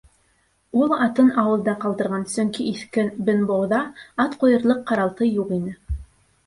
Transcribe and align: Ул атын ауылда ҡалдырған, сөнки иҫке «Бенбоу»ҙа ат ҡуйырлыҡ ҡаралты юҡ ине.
Ул 0.79 0.95
атын 1.07 1.29
ауылда 1.41 1.75
ҡалдырған, 1.83 2.23
сөнки 2.37 2.65
иҫке 2.73 3.05
«Бенбоу»ҙа 3.29 3.85
ат 4.27 4.41
ҡуйырлыҡ 4.45 4.85
ҡаралты 4.93 5.31
юҡ 5.37 5.55
ине. 5.63 5.81